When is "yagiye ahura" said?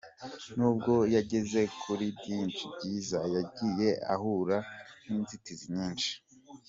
3.35-4.57